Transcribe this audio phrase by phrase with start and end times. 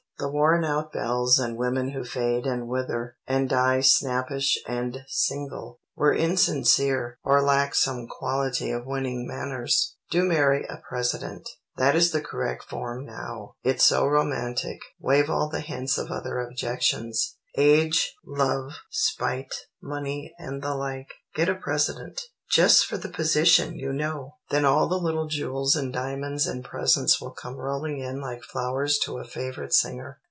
[0.19, 5.79] The worn out belles and women who fade and wither, and die snappish and single,
[5.95, 9.95] were insincere, or lacked some quality of winning manners.
[10.11, 11.49] Do marry a President.
[11.77, 13.55] That is the correct form now.
[13.63, 14.77] It's so romantic.
[14.99, 21.11] Waive all the hints of other objections, age, love, spite, money, and the like.
[21.33, 22.21] Get a President,
[22.51, 24.35] just for the position, you know!
[24.49, 28.99] Then all the little jewels and diamonds and presents will come rolling in like flowers
[29.05, 30.19] to a favorite singer.